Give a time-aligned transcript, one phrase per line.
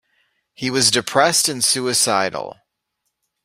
[0.55, 2.57] He was depressed and suicidal.